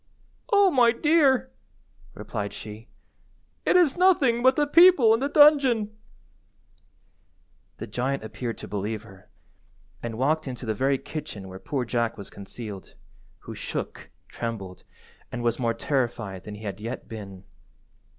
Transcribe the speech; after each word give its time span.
"Oh, 0.51 0.71
my 0.71 0.91
dear," 0.91 1.51
replied 2.15 2.53
she, 2.53 2.87
"it 3.67 3.75
is 3.75 3.95
nothing 3.95 4.41
but 4.41 4.55
the 4.55 4.65
people 4.65 5.13
in 5.13 5.19
the 5.19 5.29
dungeon." 5.29 5.95
The 7.77 7.85
giant 7.85 8.23
appeared 8.23 8.57
to 8.57 8.67
believe 8.67 9.03
her, 9.03 9.29
and 10.01 10.17
walked 10.17 10.47
into 10.47 10.65
the 10.65 10.73
very 10.73 10.97
kitchen 10.97 11.47
where 11.49 11.59
poor 11.59 11.85
Jack 11.85 12.17
was 12.17 12.31
concealed, 12.31 12.95
who 13.41 13.53
shook, 13.53 14.09
trembled, 14.27 14.81
and 15.31 15.43
was 15.43 15.59
more 15.59 15.75
terrified 15.75 16.45
than 16.45 16.55
he 16.55 16.63
had 16.63 16.81
yet 16.81 17.07
been. 17.07 17.43